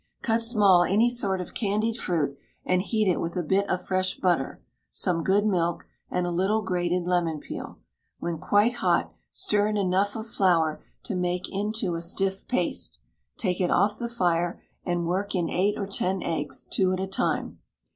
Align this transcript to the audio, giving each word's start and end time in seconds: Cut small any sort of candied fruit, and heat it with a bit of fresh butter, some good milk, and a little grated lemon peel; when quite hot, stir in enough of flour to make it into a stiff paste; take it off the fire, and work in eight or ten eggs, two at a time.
Cut 0.23 0.41
small 0.41 0.81
any 0.81 1.11
sort 1.11 1.39
of 1.41 1.53
candied 1.53 1.95
fruit, 1.95 2.35
and 2.65 2.81
heat 2.81 3.07
it 3.07 3.21
with 3.21 3.35
a 3.35 3.43
bit 3.43 3.69
of 3.69 3.85
fresh 3.85 4.17
butter, 4.17 4.59
some 4.89 5.21
good 5.23 5.45
milk, 5.45 5.85
and 6.09 6.25
a 6.25 6.31
little 6.31 6.63
grated 6.63 7.03
lemon 7.05 7.39
peel; 7.39 7.77
when 8.17 8.39
quite 8.39 8.77
hot, 8.77 9.13
stir 9.29 9.67
in 9.67 9.77
enough 9.77 10.15
of 10.15 10.25
flour 10.25 10.81
to 11.03 11.13
make 11.13 11.47
it 11.49 11.53
into 11.55 11.93
a 11.93 12.01
stiff 12.01 12.47
paste; 12.47 12.97
take 13.37 13.61
it 13.61 13.69
off 13.69 13.99
the 13.99 14.09
fire, 14.09 14.59
and 14.83 15.05
work 15.05 15.35
in 15.35 15.49
eight 15.51 15.77
or 15.77 15.85
ten 15.85 16.23
eggs, 16.23 16.65
two 16.65 16.91
at 16.91 16.99
a 16.99 17.05
time. 17.05 17.59